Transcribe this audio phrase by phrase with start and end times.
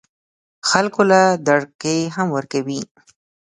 [0.69, 2.81] خلکو له دړکې هم ورکوي